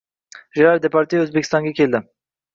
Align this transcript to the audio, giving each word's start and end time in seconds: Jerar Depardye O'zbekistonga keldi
Jerar 0.59 0.79
Depardye 0.85 1.21
O'zbekistonga 1.27 1.77
keldi 1.83 2.05